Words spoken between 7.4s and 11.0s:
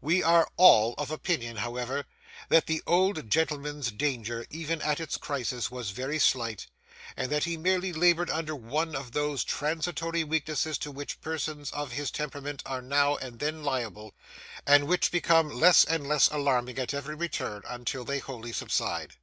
he merely laboured under one of those transitory weaknesses to